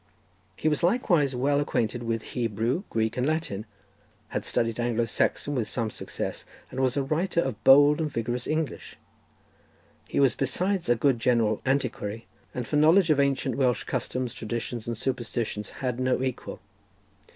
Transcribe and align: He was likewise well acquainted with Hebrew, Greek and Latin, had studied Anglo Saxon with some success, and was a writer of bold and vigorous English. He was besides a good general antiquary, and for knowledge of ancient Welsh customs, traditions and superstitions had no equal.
He 0.55 0.67
was 0.67 0.81
likewise 0.81 1.35
well 1.35 1.59
acquainted 1.59 2.01
with 2.01 2.23
Hebrew, 2.33 2.81
Greek 2.89 3.17
and 3.17 3.27
Latin, 3.27 3.67
had 4.29 4.43
studied 4.43 4.79
Anglo 4.79 5.05
Saxon 5.05 5.53
with 5.53 5.67
some 5.67 5.91
success, 5.91 6.43
and 6.71 6.79
was 6.79 6.97
a 6.97 7.03
writer 7.03 7.39
of 7.39 7.63
bold 7.63 8.01
and 8.01 8.09
vigorous 8.09 8.47
English. 8.47 8.97
He 10.07 10.19
was 10.19 10.33
besides 10.33 10.89
a 10.89 10.95
good 10.95 11.19
general 11.19 11.61
antiquary, 11.67 12.25
and 12.51 12.67
for 12.67 12.77
knowledge 12.77 13.11
of 13.11 13.19
ancient 13.19 13.57
Welsh 13.57 13.83
customs, 13.83 14.33
traditions 14.33 14.87
and 14.87 14.97
superstitions 14.97 15.69
had 15.69 15.99
no 15.99 16.23
equal. 16.23 16.61